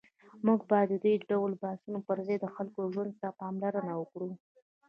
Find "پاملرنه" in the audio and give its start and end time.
3.39-3.93